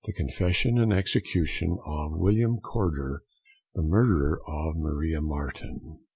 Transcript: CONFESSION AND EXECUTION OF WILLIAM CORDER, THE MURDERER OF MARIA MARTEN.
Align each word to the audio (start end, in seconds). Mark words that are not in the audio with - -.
CONFESSION 0.17 0.79
AND 0.79 0.91
EXECUTION 0.91 1.77
OF 1.85 2.13
WILLIAM 2.13 2.57
CORDER, 2.61 3.21
THE 3.75 3.83
MURDERER 3.83 4.41
OF 4.47 4.75
MARIA 4.75 5.21
MARTEN. 5.21 5.99